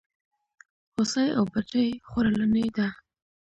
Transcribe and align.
هوسۍ 0.93 1.27
او 1.37 1.43
بدرۍ 1.53 1.87
خورلڼي 2.09 2.65
دي. 2.75 2.87